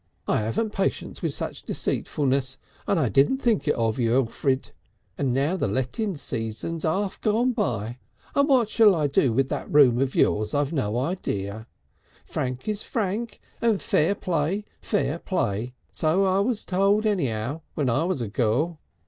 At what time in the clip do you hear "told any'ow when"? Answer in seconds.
16.65-17.87